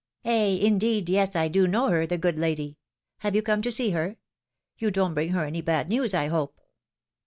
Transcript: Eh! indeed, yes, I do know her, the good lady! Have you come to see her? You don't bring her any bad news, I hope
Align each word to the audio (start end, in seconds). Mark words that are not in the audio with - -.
Eh! 0.25 0.53
indeed, 0.59 1.07
yes, 1.09 1.35
I 1.35 1.47
do 1.47 1.67
know 1.67 1.89
her, 1.89 2.07
the 2.07 2.17
good 2.17 2.39
lady! 2.39 2.79
Have 3.19 3.35
you 3.35 3.43
come 3.43 3.61
to 3.61 3.71
see 3.71 3.91
her? 3.91 4.17
You 4.79 4.89
don't 4.89 5.13
bring 5.13 5.29
her 5.29 5.45
any 5.45 5.61
bad 5.61 5.89
news, 5.89 6.15
I 6.15 6.25
hope 6.25 6.59